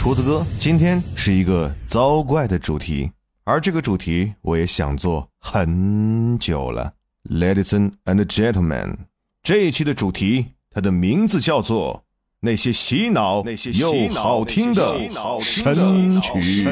[0.00, 3.10] 厨子哥，今天是一个糟怪的主题，
[3.44, 6.94] 而这个主题我也想做很久了。
[7.28, 8.96] Ladies and gentlemen，
[9.42, 12.06] 这一期的主题，它的名字叫做
[12.40, 13.44] 那些洗脑
[13.74, 14.98] 又好听的
[15.42, 16.64] 神曲。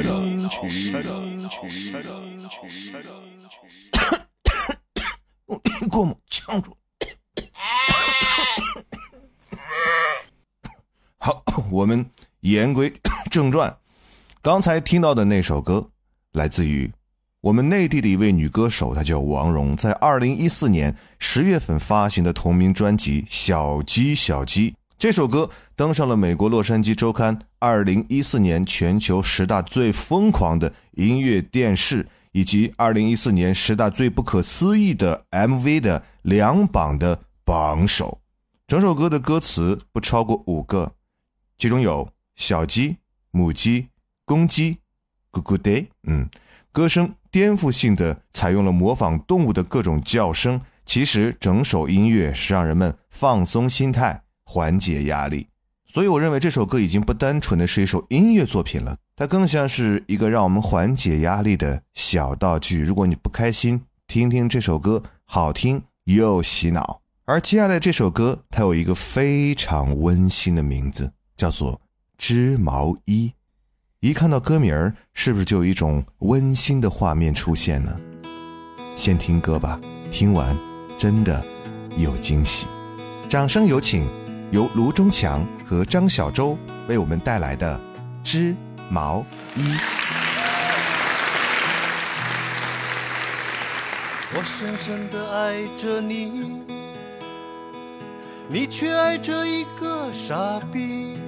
[5.91, 6.75] 过目呛住。
[11.21, 12.07] 好，我们。
[12.41, 12.93] 言归
[13.31, 13.77] 正传，
[14.41, 15.91] 刚才听到的那首歌
[16.33, 16.91] 来自于
[17.41, 24.71] 我们内地的一位女歌手，她叫王蓉，在二零一四年十月份发行的同名专辑《小鸡小鸡》。
[24.99, 38.21] 这首歌登上了美国《洛杉矶周刊》二零一四年全球十大最疯狂的音乐电视以及二零一四年十大最不可思议的 MV 的两榜的榜首。
[38.67, 40.93] 整首歌的歌词不超过五个，
[41.57, 42.09] 其中有
[42.39, 42.97] 小鸡、
[43.31, 43.89] 母鸡、
[44.25, 44.79] 公鸡
[45.31, 46.31] ，good good day，嗯，
[46.73, 50.63] 歌声颠覆性的采用了模仿动物的各种叫声。
[50.87, 54.23] 其实整首音乐是让人们放松心态。
[54.51, 55.49] 缓解压力，
[55.85, 62.81] 所以我认为这首歌已经不单纯的是一首音乐作品了，它更像是一个让我们缓解压力的小道具。
[62.81, 67.03] 如果你不开心，听听这首歌，好听又洗脑。
[67.27, 71.75] 而接下来这首歌，它有一个非常温馨的名字，叫做
[72.19, 73.29] 《织毛衣》。
[74.01, 77.99] 一看到歌名儿，是不是就有一种温馨的画面出现呢？
[78.95, 79.81] 先听歌吧，
[80.11, 80.55] 听完
[80.99, 81.43] 真的
[81.97, 82.67] 有惊喜。
[83.29, 84.07] 掌声有请。
[84.51, 86.57] 由卢中强和张小舟
[86.89, 87.79] 为我们带来的
[88.27, 88.57] 《织
[88.89, 89.23] 毛
[89.55, 89.61] 衣》。
[94.35, 96.63] 我深深的爱着你，
[98.49, 101.19] 你却爱着一个傻逼，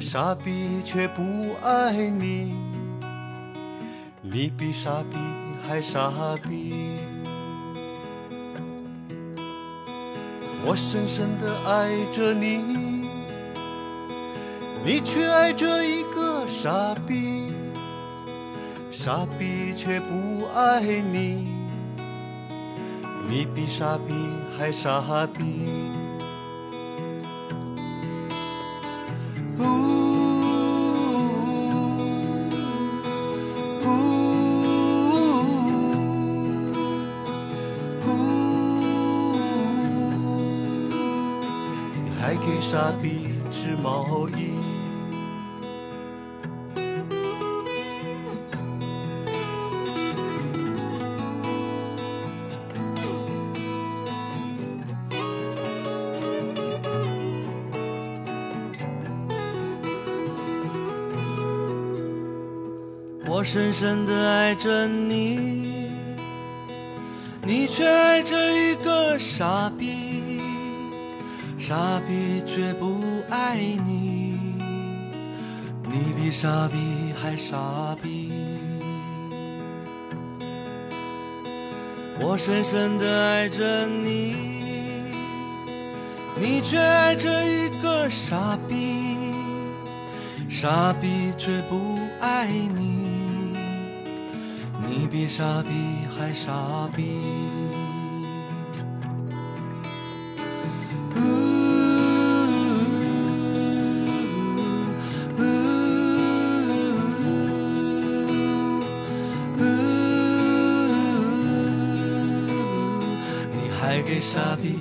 [0.00, 1.22] 傻逼却不
[1.60, 2.54] 爱你，
[4.22, 5.18] 你比傻逼
[5.66, 6.12] 还傻
[6.48, 7.00] 逼。
[10.64, 12.58] 我深深的爱着你，
[14.84, 17.52] 你却爱着一个傻逼，
[18.92, 21.48] 傻逼却不爱你，
[23.28, 24.14] 你比傻逼
[24.56, 25.66] 还傻逼。
[42.70, 44.52] 傻逼织毛衣。
[63.26, 65.90] 我深深的爱着你，
[67.46, 70.18] 你却爱着一个傻逼。
[71.58, 72.37] 傻逼
[73.48, 74.38] 爱你，
[75.82, 76.76] 你比傻逼
[77.18, 78.30] 还傻逼。
[82.20, 84.36] 我深深的爱着你，
[86.38, 89.16] 你却爱着一个傻逼，
[90.46, 93.56] 傻逼却不爱你，
[94.86, 95.70] 你比傻逼
[96.14, 96.52] 还傻
[96.94, 97.18] 逼。
[114.30, 114.77] 傻逼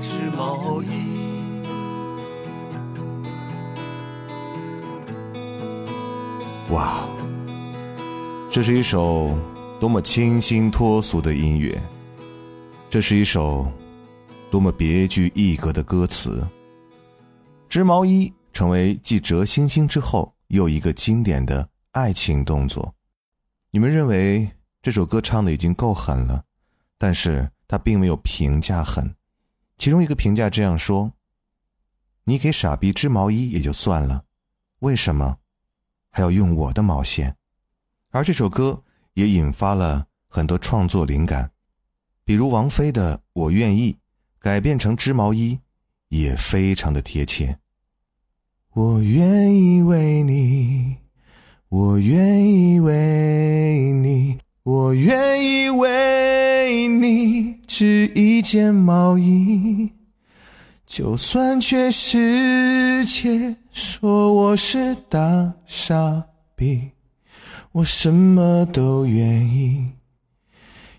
[0.00, 1.62] 织毛衣？
[6.70, 7.06] 哇，
[8.50, 9.36] 这是一首。
[9.80, 11.82] 多么清新脱俗的音乐，
[12.90, 13.72] 这是一首
[14.50, 16.46] 多么别具一格的歌词。
[17.66, 22.94] 织毛衣成为继折星星之后又一个经典的爱情动作。
[23.70, 24.50] 你们认为
[24.82, 26.44] 这首歌唱的已经够狠了，
[26.98, 29.14] 但是他并没有评价狠。
[29.80, 31.14] 其中一个评价这样说
[32.22, 34.26] ：“你给傻逼织毛衣也就算了，
[34.78, 35.38] 为什么
[36.10, 37.36] 还要用我的毛线？”
[38.10, 38.84] 而这首歌。
[39.14, 41.50] 也引发了很多创作灵感，
[42.24, 43.92] 比如王菲的《我愿意》
[44.38, 45.58] 改编成织毛衣，
[46.08, 47.58] 也非常的贴切。
[48.70, 50.98] 我愿意为你，
[51.68, 59.90] 我愿意为你，我愿意为你织一件毛衣。
[60.86, 65.94] 就算全世界说我是大傻
[66.54, 66.90] 逼，
[67.72, 69.92] 我什么都愿意，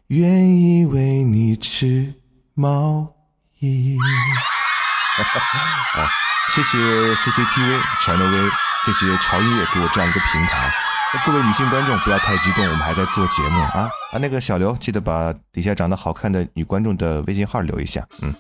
[0.08, 2.16] 愿意为你织
[2.56, 3.14] 毛
[3.60, 3.96] 衣。
[5.22, 6.10] 啊，
[6.50, 8.50] 谢谢 CCTV 柴诺威，
[8.86, 10.74] 谢谢潮音乐给我这样一个平台。
[11.26, 14.18] 各位女性观众不要太激动，我们还在做节目啊啊！
[14.18, 18.34] 那个小刘记得把底下长得好看的女观众的微信号留一下，嗯。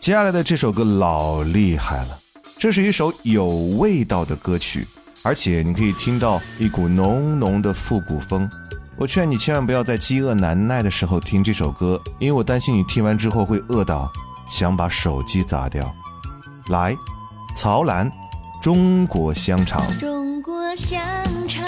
[0.00, 2.18] 接下来的这首歌老厉害了，
[2.58, 4.88] 这是一首有味道的歌曲，
[5.22, 8.50] 而且你可以听到一股浓浓的复古风。
[8.96, 14.10] 我劝你千万不要在饥饿难耐的时候听这首歌，因为我担心你听完之后会饿到
[14.48, 15.94] 想把手机砸掉。
[16.66, 16.96] 来，
[17.54, 18.10] 曹澜，
[18.60, 19.80] 《中国香肠》。
[19.98, 21.00] 中国香
[21.48, 21.64] 肠，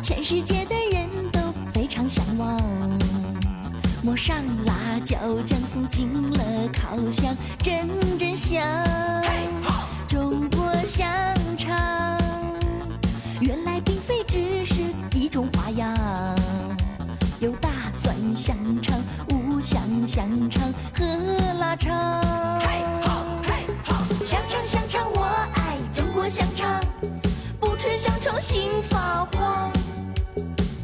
[0.00, 1.40] 全世界的人都
[1.72, 2.60] 非常向往。
[4.00, 4.74] 抹上辣
[5.04, 6.38] 椒酱，送进了
[6.72, 8.62] 烤箱，阵阵香。
[10.06, 11.04] 中国香
[11.58, 11.76] 肠，
[13.40, 15.98] 原来并非只是一种花样，
[17.40, 18.96] 有大蒜香肠、
[19.30, 20.62] 五香香肠
[20.94, 21.04] 和
[21.58, 22.22] 腊肠。
[26.34, 26.80] 香肠，
[27.60, 29.70] 不吃香肠心发慌。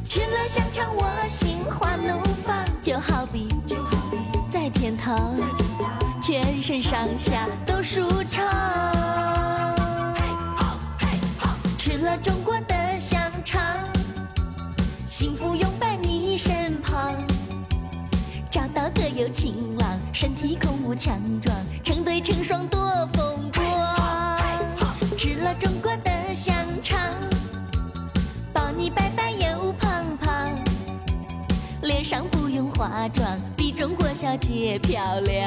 [0.04, 2.64] 吃了香肠我心花怒放。
[2.80, 3.48] 就好比
[4.48, 5.34] 在天堂，
[6.22, 8.46] 全身上下都舒畅。
[11.76, 13.60] 吃了中国的香肠，
[15.04, 17.12] 幸福拥伴你身旁。
[18.52, 21.52] 找到个有情郎，身体孔武强壮，
[21.82, 22.78] 成对成双多
[23.14, 23.29] 风。
[25.60, 26.98] 中国的香肠，
[28.52, 30.48] 包你白白又胖胖，
[31.82, 32.70] 脸上不用。
[32.80, 35.38] 化妆比中国小姐漂亮。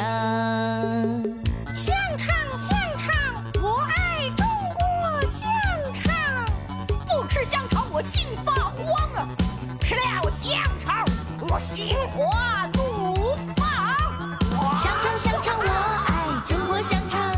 [1.74, 2.28] 香肠，
[2.60, 5.50] 香肠，我爱中国香
[5.94, 6.14] 肠。
[7.08, 9.28] 不吃香肠我心发慌啊，
[9.82, 11.04] 吃了香肠
[11.50, 13.66] 我心花怒放。
[14.78, 15.66] 香肠，香肠，我
[16.06, 16.14] 爱
[16.46, 17.36] 中国香肠。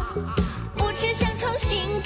[0.75, 2.01] 不吃香肠心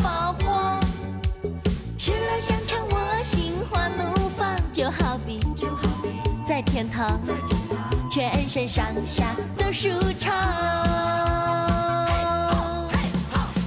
[4.79, 6.07] 就好比，就好比
[6.47, 7.19] 在天堂。
[8.09, 10.31] 全身上下都舒畅，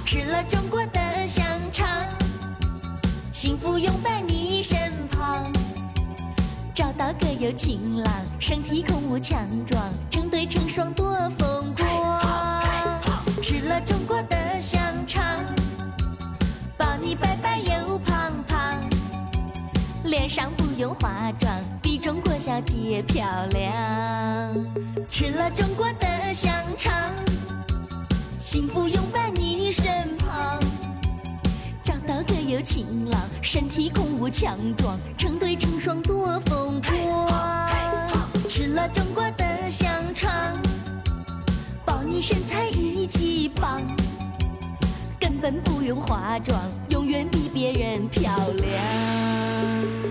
[0.03, 1.87] 吃了中国的香肠，
[3.31, 5.53] 幸福拥在你身旁。
[6.73, 9.92] 找到个有情郎，身体空无强壮，
[20.83, 21.49] 用化妆。
[21.81, 24.53] 比中国小姐漂亮，
[25.07, 26.91] 吃了中国的香肠，
[28.37, 30.59] 幸福永伴你身旁。
[31.85, 37.31] 找到个有情郎，身体孔武强壮，成对成双多风光。
[38.49, 40.31] 吃了中国的香肠，
[41.85, 43.81] 保你身材一级棒，
[45.17, 46.59] 根本不用化妆，
[46.89, 50.02] 永远比别人漂亮。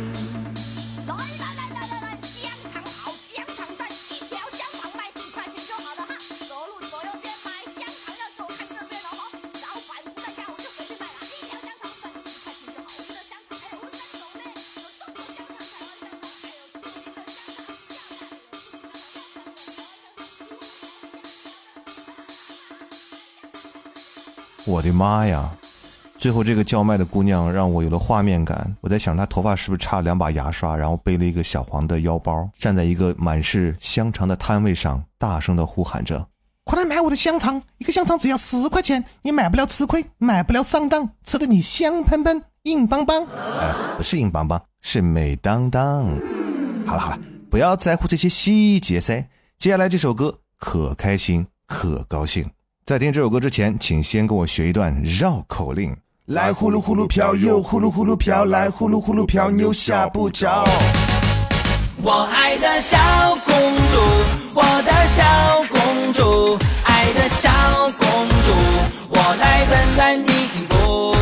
[24.64, 25.50] 我的妈呀！
[26.18, 28.76] 最后这个叫卖的姑娘让我有了画面感。
[28.80, 36.28] 我在想，她头发是不是插了两把牙刷，然后背了一个小黄的腰包，站在一个满是香肠的摊位上，大声的呼喊着
[36.62, 37.60] ：“快来买我的香肠！
[37.78, 43.26] 一个香肠只要十块钱，你买不了吃亏，买不了上当，吃的你香喷喷、硬邦邦。”
[43.60, 46.04] 哎，不是硬邦邦，是美当当。
[46.86, 47.18] 好了好了，
[47.50, 49.26] 不要在乎这些细节噻。
[49.58, 52.48] 接下来这首歌可开心可高兴。
[52.84, 55.96] 在听这首歌之前，请先跟我学一段绕口令。
[56.26, 60.64] 来呼噜呼噜飘，又呼噜呼噜飘，来呼噜呼噜飘，牛吓不着。
[62.02, 62.98] 我爱的小
[63.46, 64.00] 公主，
[64.54, 65.22] 我的小
[65.70, 67.48] 公主，爱的小
[67.96, 68.08] 公
[68.42, 68.50] 主，
[69.10, 71.14] 我来温暖你幸福。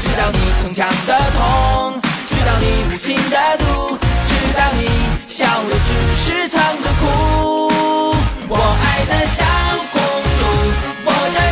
[0.00, 4.86] 知道你逞强的痛，知道你无情的毒，知道你
[5.26, 7.04] 笑的只是藏着哭。
[8.50, 9.44] 我爱的小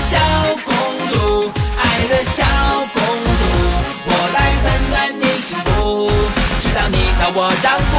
[0.09, 0.17] 小
[0.65, 0.73] 公
[1.11, 1.51] 主，
[1.83, 2.45] 爱的小
[2.95, 3.43] 公主，
[4.07, 6.09] 我来温暖你幸福。
[6.61, 7.93] 直到你把我让步，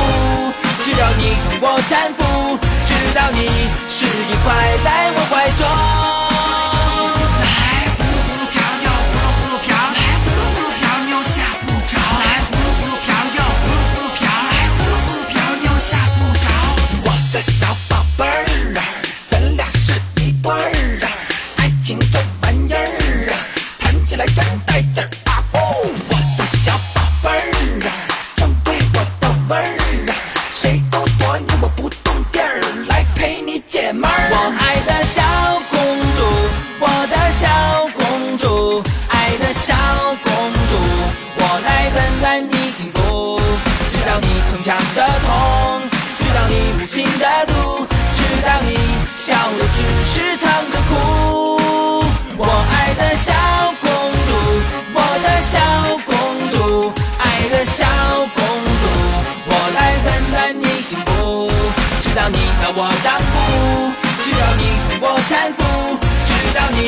[0.85, 3.39] 直到你和我搀扶，直到你
[3.89, 4.47] 是一块
[4.85, 6.26] 在我怀中。
[62.27, 63.35] 要你和我让步，
[64.21, 66.79] 只要你和我搀扶，直到你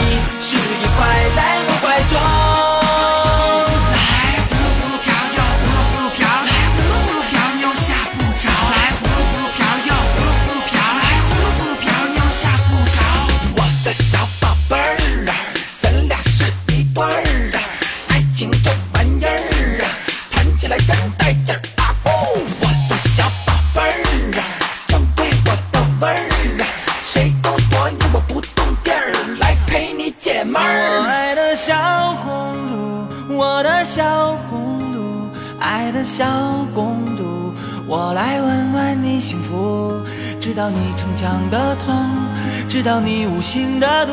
[0.41, 1.00] 是一块
[1.34, 2.78] 来我怀中。
[40.59, 41.95] 知道你逞强的痛，
[42.67, 44.11] 知道你无心的毒，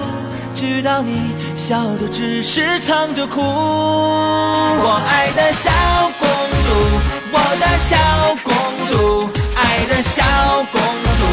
[0.54, 3.40] 知道你笑着只是藏着哭。
[3.42, 5.72] 我爱的小
[6.20, 6.28] 公
[6.62, 6.68] 主，
[7.32, 7.96] 我的小
[8.44, 8.54] 公
[8.86, 10.22] 主，爱的小
[10.70, 10.80] 公
[11.18, 11.24] 主，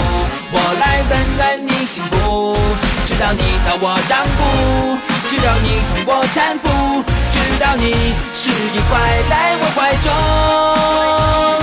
[0.51, 2.57] 我来温暖你幸福。
[3.05, 4.97] 知道你讨我让步，
[5.29, 11.62] 知道你疼我搀扶，知道你失意快来我怀中。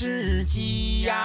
[0.00, 1.19] 吃鸡呀。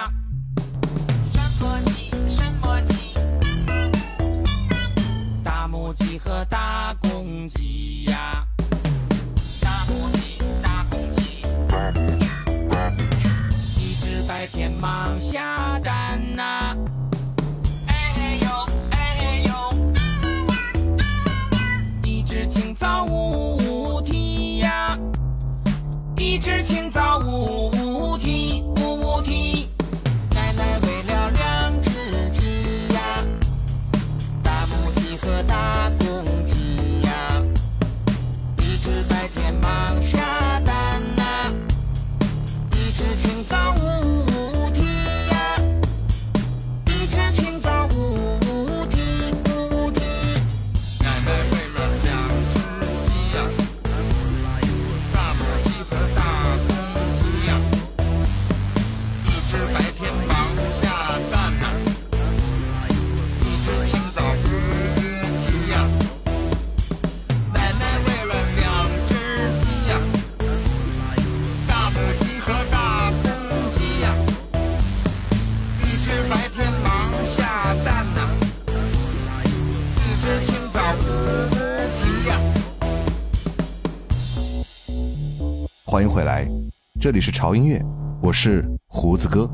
[87.05, 87.79] 这里是潮音乐，
[88.19, 89.47] 我是胡子哥。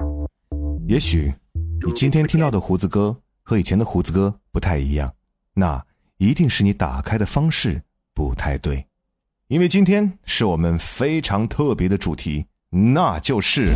[0.87, 1.33] 也许
[1.85, 5.13] 你今天听到的胡子哥和以前的胡子哥不太一样，
[5.55, 5.85] 那
[6.15, 7.83] 一定是你打开的方式
[8.13, 8.87] 不太对，
[9.49, 13.73] 因为今天是我们非常特别的主题，那就是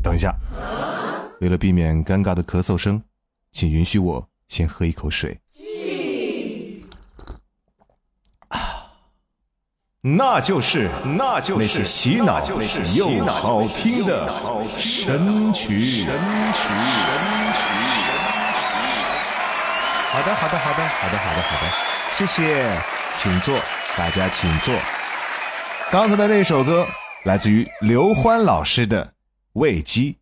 [0.00, 0.32] 等一下，
[1.40, 3.02] 为了避免尴尬的咳嗽声，
[3.50, 5.40] 请允许我先喝一口水。
[10.08, 10.88] 那就是
[11.18, 12.40] 那就是那些洗脑
[12.94, 14.32] 又好听的
[14.78, 15.80] 神曲。
[15.82, 16.14] 神曲，神
[17.52, 17.58] 曲。
[20.12, 21.72] 好的，好的，好的，好的，好的，好的，
[22.12, 22.80] 谢谢，
[23.16, 23.58] 请坐，
[23.98, 24.72] 大家请坐。
[25.90, 26.86] 刚才的那首歌
[27.24, 29.04] 来自于刘欢老师的
[29.54, 30.12] 《喂鸡》，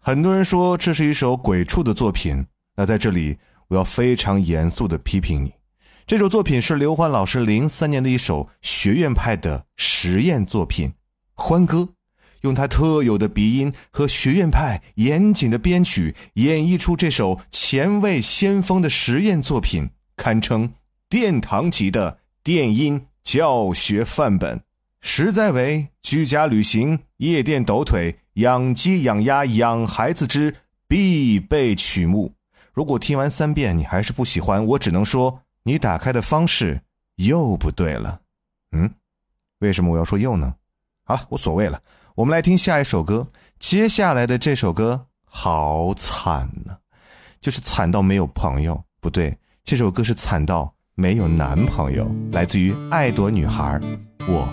[0.00, 3.36] 很多人说这是一首鬼畜的作品，那在这里
[3.68, 5.57] 我要非常严肃的批评你。
[6.08, 10.94] 这首作品是刘欢老师零三年的一首学院派的实验作品，
[11.34, 11.90] 欢歌
[12.40, 20.72] 用他特有的鼻音和学院派严谨的编曲演绎出这首前卫先锋的实验作品，堪称
[21.10, 24.62] 殿堂级的电音教学范本，
[25.02, 30.54] 实在为居家旅行、夜店抖腿、养鸡养鸭养孩子之
[30.88, 32.32] 必备曲目。
[32.72, 35.42] 如果听完三遍你还是不喜欢，我只能说。
[35.68, 36.80] 你打开的方式
[37.16, 38.22] 又不对了，
[38.72, 38.90] 嗯，
[39.58, 40.54] 为什么我要说又呢？
[41.04, 41.78] 好了，无所谓了，
[42.14, 43.28] 我们来听下一首歌。
[43.58, 46.78] 接下来的这首歌好惨呐、
[47.42, 48.82] 就是惨到没有朋友。
[48.98, 52.10] 不对，这首歌是惨到没有男朋友。
[52.32, 53.78] 来自于爱朵女孩，
[54.26, 54.48] 我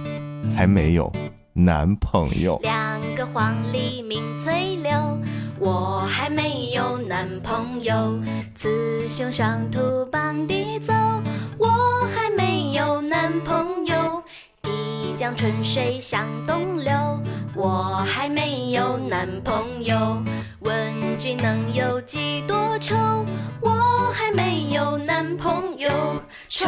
[0.53, 1.09] 还没有
[1.57, 2.59] 男朋友。
[2.63, 5.17] 两个黄鹂鸣翠柳，
[5.57, 8.19] 我还没有男朋友。
[8.57, 10.93] 雌雄双兔傍地走，
[11.57, 14.21] 我还没有男朋友。
[14.63, 16.91] 一江春水向东流，
[17.55, 20.21] 我还没有男朋友。
[20.59, 22.93] 问君能有几多愁？
[23.61, 25.89] 我还没有男朋友。
[26.49, 26.67] 愁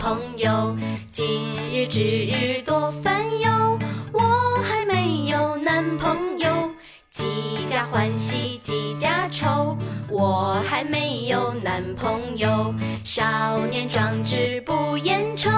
[0.00, 0.74] 朋友。
[1.10, 3.78] 今日之日多烦忧，
[4.12, 6.70] 我还没有男朋友。
[7.10, 7.24] 几
[7.68, 9.76] 家欢喜几家愁，
[10.08, 12.74] 我还没有男朋友。
[13.04, 13.22] 少
[13.70, 15.50] 年壮志不言愁，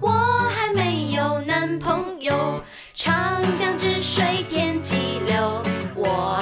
[0.00, 0.10] 我
[0.52, 2.34] 还没有男朋友。
[2.92, 5.62] 长江之水天际流，
[5.94, 6.40] 我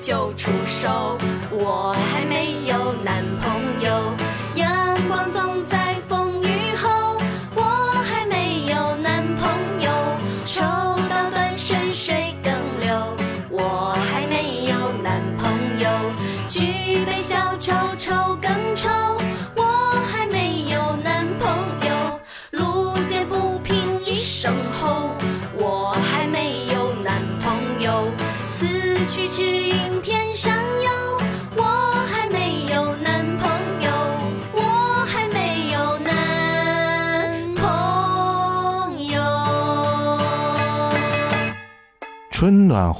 [0.00, 1.18] 就出手，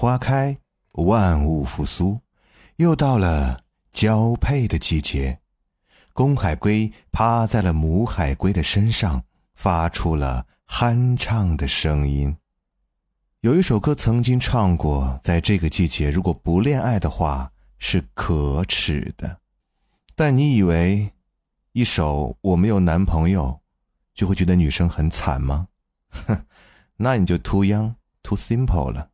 [0.00, 0.56] 花开，
[0.92, 2.18] 万物复苏，
[2.76, 5.40] 又到了交配的季节。
[6.14, 9.22] 公海龟趴在了母海龟的身上，
[9.54, 12.34] 发出了酣畅的声音。
[13.42, 19.40] 有一首歌曾经唱过，在这个季节，如果不恋爱的话是可耻的。
[20.16, 21.12] 但你以为
[21.72, 23.60] 一首我没有男朋友
[24.14, 25.68] 就会觉得女生很惨吗？
[26.08, 26.46] 哼，
[26.96, 29.10] 那你就 too young too simple 了。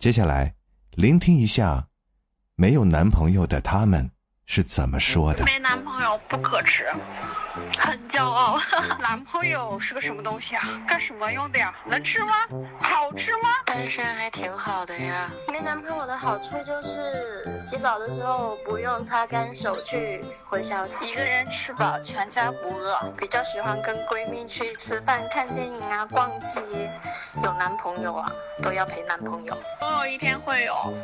[0.00, 0.54] 接下来，
[0.92, 1.88] 聆听一下
[2.56, 4.10] 没有男朋友的他们
[4.46, 5.44] 是怎么说的。
[5.44, 6.86] 没男朋友不可耻，
[7.78, 8.58] 很骄傲。
[9.00, 10.62] 男朋友是个什么东西啊？
[10.86, 11.74] 干什么用的呀？
[11.84, 12.32] 能吃吗？
[12.80, 13.48] 好吃吗？
[13.66, 15.30] 单身还挺好的呀。
[15.48, 22.98] 没男朋友的好处就是洗澡的时候不用擦干手去回消息，一个人吃饱全家不饿。
[23.16, 26.62] 比较喜欢跟闺蜜去吃饭、看电影啊、逛街。
[27.42, 28.30] 有男朋友啊，
[28.62, 29.56] 都要陪男朋友。
[29.78, 30.94] 总有一天会有，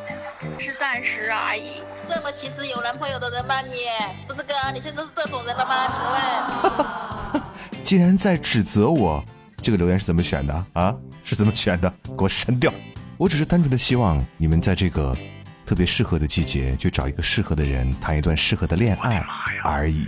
[0.58, 1.82] 是暂时而已。
[2.08, 3.60] 这么歧视有男朋友的人吗？
[3.60, 3.86] 你
[4.26, 4.54] 是这个？
[4.72, 5.88] 你现在是这种人了吗？
[5.88, 6.35] 请问？
[7.82, 9.24] 竟然在指责我，
[9.62, 10.94] 这个留言是怎么选的啊？
[11.24, 11.92] 是怎么选的？
[12.16, 12.72] 给我删掉！
[13.16, 15.16] 我只是单纯的希望你们在这个
[15.64, 19.24] 特别适合的季节，去找一个适合的人，谈一段适合的恋爱
[19.64, 20.06] 而已，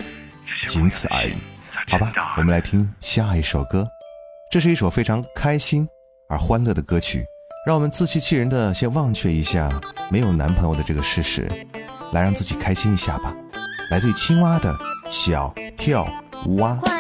[0.67, 1.35] 仅此而已。
[1.89, 3.89] 好吧，我们来听下一首歌。
[4.51, 5.89] 这是一首非常开心
[6.29, 7.25] 而欢乐的歌曲，
[7.67, 9.71] 让我们自欺欺人的先忘却一下
[10.11, 11.51] 没有男朋友的这个事实，
[12.13, 13.35] 来让自己开心一下吧。
[13.91, 14.77] 来自青蛙的
[15.11, 16.07] 小跳
[16.59, 16.98] 蛙。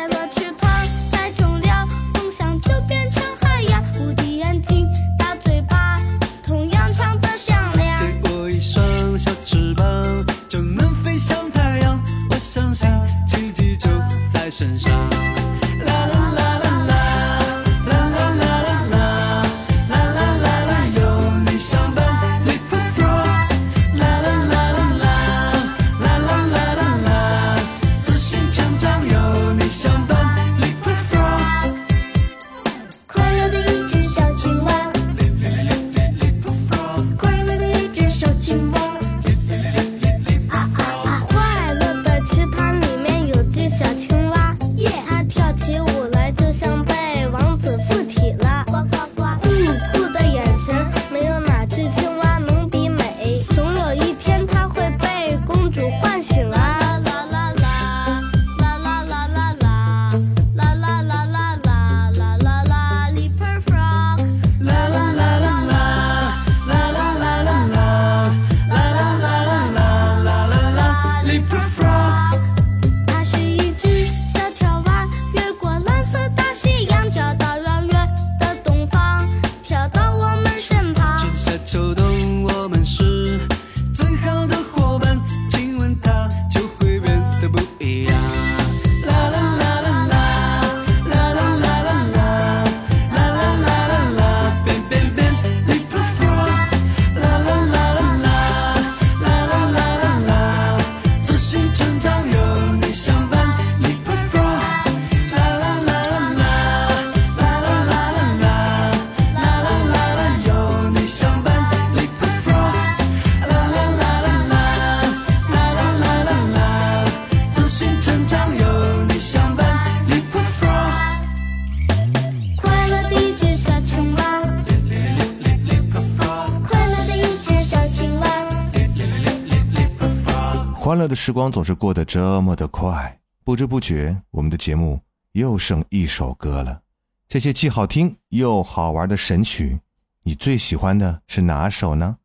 [130.88, 134.98] 欢乐的时光总是过得这么的快，不知不觉，我们的节目
[135.32, 136.80] 又剩一首歌了。
[137.28, 139.78] 这些既好听又好玩的神曲，
[140.22, 142.16] 你最喜欢的是哪首呢？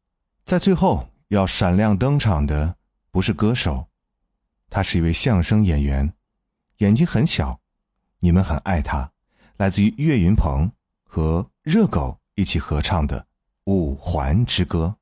[0.46, 2.78] 在最后要闪亮登场的
[3.12, 3.86] 不是歌手，
[4.70, 6.14] 他是一位相声演员，
[6.78, 7.60] 眼睛很小，
[8.20, 9.12] 你们很爱他，
[9.58, 10.72] 来自于岳云鹏
[11.04, 13.20] 和热狗一起合唱的
[13.66, 14.96] 《五环之歌》。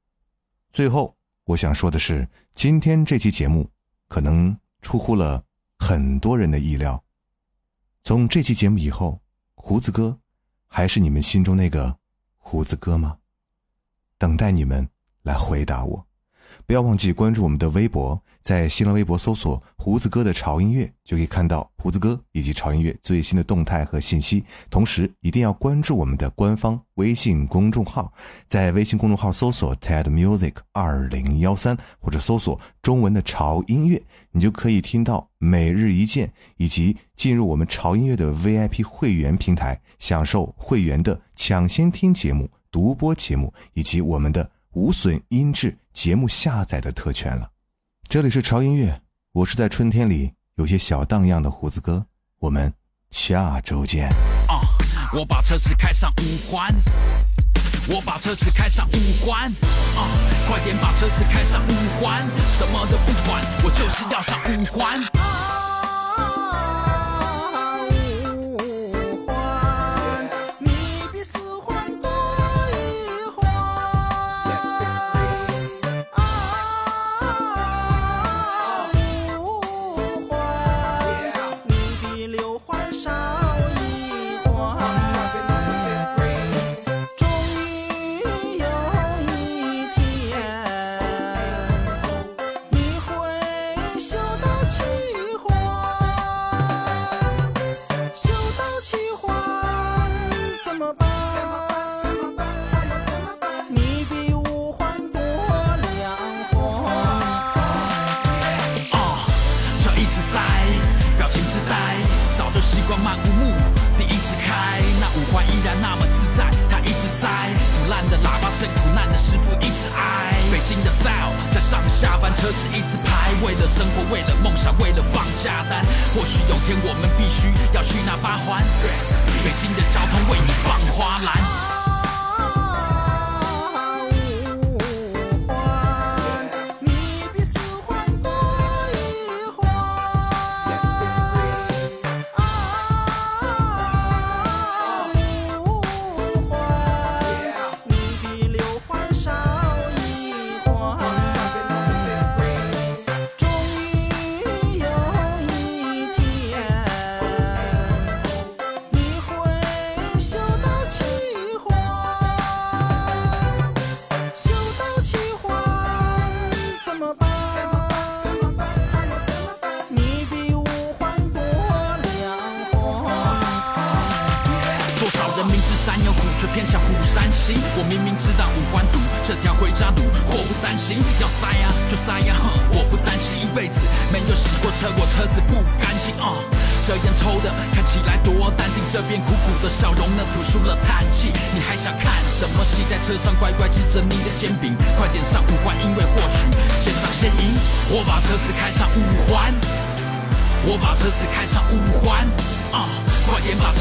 [0.73, 3.69] 最后，我想说的是，今天这期节目
[4.07, 5.43] 可能出乎了
[5.77, 7.03] 很多人的意料。
[8.03, 9.21] 从这期节目以后，
[9.55, 10.19] 胡子哥
[10.67, 11.97] 还是你们心中那个
[12.37, 13.17] 胡子哥吗？
[14.17, 14.87] 等待你们
[15.23, 16.07] 来回答我。
[16.65, 24.43] 不要忘记关注我们的微博，在新浪微博搜索“胡子哥的潮音乐”，就可以看到胡子哥以及潮音乐最新的动态和信息。
[24.69, 28.13] 同时，一定要关注我们的官方微信公众号，
[28.47, 42.49] 在微信公众号搜索 “TED Music 二零幺三”或者搜索中文的潮音乐，你就可以听到每日一见，以及进入我们潮音乐的 VIP 会员平台，享受会员的抢先听节目。
[42.71, 47.49] 独播节目以及我们的无损音质节目下载的特权了。
[48.07, 49.01] 这里是潮音乐，
[49.33, 52.05] 我是在春天里有些小荡漾的胡子哥，
[52.39, 52.73] 我们
[53.09, 54.07] 下周见。
[54.47, 54.61] 啊！
[55.11, 56.73] 我把车子开上五环，
[57.89, 59.51] 我把车子开上五环，
[59.97, 60.07] 啊！
[60.47, 65.01] 快点把车子开上五环，什么都不管，我就是要上五环。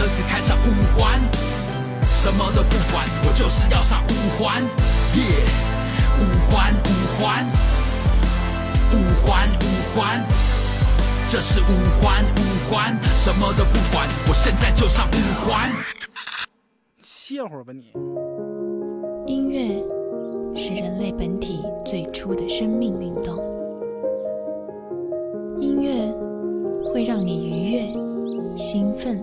[0.01, 1.21] 车子开上五环，
[2.15, 4.63] 什么都不管，我就是要上五环，
[5.15, 5.23] 耶，
[6.17, 6.89] 五环五
[7.21, 7.45] 环，
[8.95, 10.25] 五环五环，
[11.29, 15.71] 这是五环五环，什么都不管，我现在就上五环。
[17.03, 17.93] 歇会儿吧你。
[19.27, 19.85] 音乐
[20.57, 23.37] 是人类本体最初的生命运动，
[25.61, 26.11] 音乐
[26.91, 29.23] 会让你愉悦、兴奋、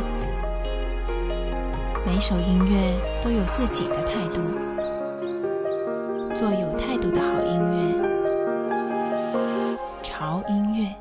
[2.13, 4.41] 每首音乐都有自己的态度，
[6.35, 9.31] 做有态度的好音乐，
[10.03, 10.93] 潮音乐。